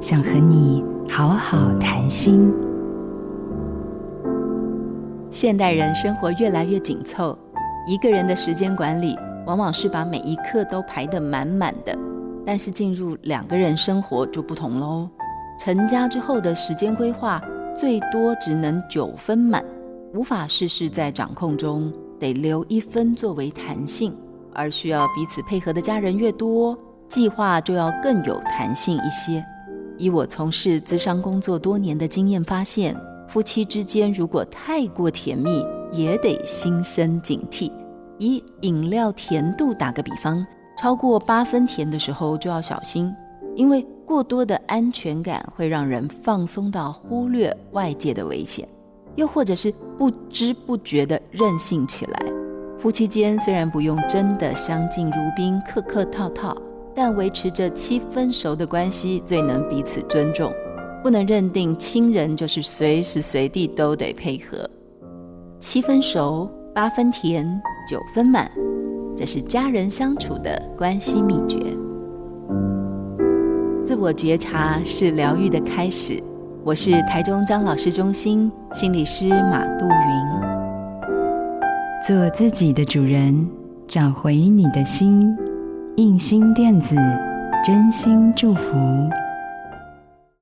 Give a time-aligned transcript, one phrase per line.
[0.00, 2.50] 想和你好好谈心。
[5.30, 7.38] 现代人生活越来越紧凑，
[7.86, 9.14] 一个人的时间管理
[9.46, 11.94] 往往是把每一刻都排得满满的。
[12.46, 15.06] 但是进入两个人生活就不同喽。
[15.58, 17.38] 成家之后的时间规划
[17.76, 19.62] 最多只能九分满，
[20.14, 24.14] 无法事事在掌控中，得留一分作为弹性。
[24.54, 26.76] 而需要彼此配合的家人越多，
[27.06, 29.44] 计划就要更有弹性一些。
[30.00, 32.96] 以我从事资商工作多年的经验发现，
[33.28, 37.70] 夫妻之间如果太过甜蜜，也得心生警惕。
[38.18, 40.44] 以饮料甜度打个比方。
[40.78, 43.14] 超过八分甜的时候就要小心，
[43.54, 48.66] 因为过多的安全感会让人放松到忽略外界的危险，
[49.16, 52.22] 又或者是不知不觉的任性起来。
[52.78, 56.56] 夫妻间虽然不用真的相敬如宾、客客套套，
[56.94, 60.52] 但维持着七分熟的关系最能彼此尊重。
[61.02, 64.68] 不能认定亲人就是随时随地都得配合。
[65.58, 67.46] 七分熟，八分甜，
[67.88, 68.50] 九分满。
[69.16, 71.58] 这是家人相处的关系秘诀。
[73.86, 76.22] 自我觉察是疗愈的开始。
[76.62, 80.40] 我是台中张老师中心心理师马杜云。
[82.06, 83.48] 做自己的主人，
[83.88, 85.34] 找回你的心。
[85.96, 86.96] 印心电子，
[87.64, 88.72] 真心祝福。